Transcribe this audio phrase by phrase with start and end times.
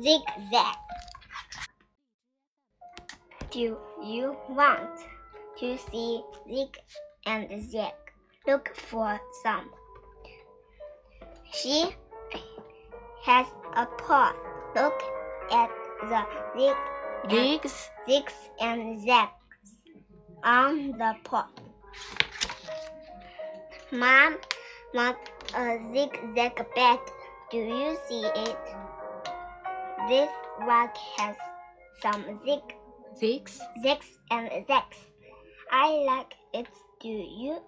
[0.00, 0.76] zigzag.
[3.50, 4.90] Do you want
[5.58, 6.76] to see zig
[7.26, 7.92] and zag?
[8.46, 9.70] Look for some.
[11.52, 11.94] She
[13.22, 14.32] has a paw.
[14.74, 15.00] Look
[15.52, 15.70] at
[16.02, 16.22] the
[16.58, 16.76] zig
[17.24, 17.88] and, Zigs.
[18.08, 19.30] zigs and zags
[20.42, 21.46] on the paw.
[23.92, 24.36] Mom
[24.92, 26.98] wants a zigzag bag.
[27.50, 28.58] Do you see it?
[30.08, 30.28] This
[30.60, 31.36] rug has
[32.02, 32.60] some zig
[33.20, 33.58] Zigs.
[33.82, 34.98] zigs and zags.
[35.70, 36.66] I like it.
[37.00, 37.58] Do you?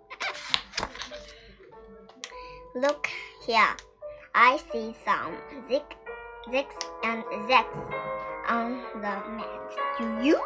[2.74, 3.08] Look
[3.46, 3.76] here.
[4.34, 5.36] I see some
[5.70, 5.84] zig
[6.48, 7.78] zigs and zags
[8.48, 9.70] on the mat.
[9.98, 10.38] Do you?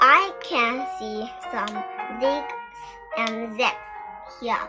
[0.00, 1.76] I can see some
[2.18, 2.52] zigs
[3.18, 3.76] and zags
[4.40, 4.66] here.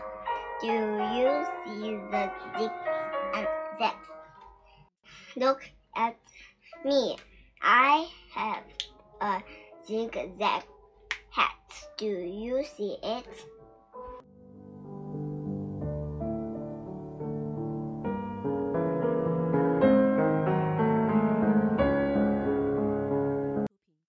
[0.60, 0.68] Do
[1.16, 3.46] you see the zigs and
[3.78, 4.08] zags?
[5.36, 5.62] Look
[5.96, 6.16] at
[6.84, 7.16] me.
[7.62, 8.64] I have
[9.20, 9.42] a
[9.86, 10.62] zigzag
[11.30, 11.52] hat.
[11.96, 13.26] Do you see it?